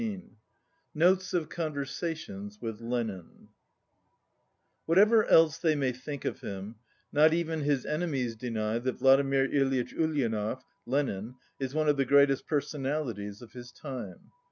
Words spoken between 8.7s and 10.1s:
that Vladimir Ilyitch